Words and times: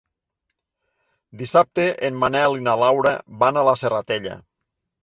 Dissabte 1.41 1.85
en 2.09 2.19
Manel 2.25 2.59
i 2.63 2.67
na 2.71 2.77
Laura 2.87 3.13
van 3.45 3.63
a 3.65 3.69
la 3.71 3.79
Serratella. 3.85 4.39